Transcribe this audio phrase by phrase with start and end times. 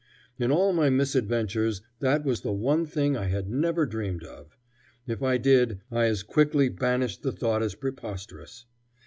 [0.39, 4.57] In all my misadventures that was the one thing I had never dreamed of.
[5.05, 8.65] If I did, I as quickly banished the thought as preposterous.